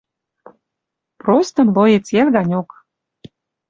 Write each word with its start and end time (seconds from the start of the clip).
Просто 1.21 1.57
млоец 1.67 2.05
йӓл 2.15 2.29
ганьок. 2.35 2.69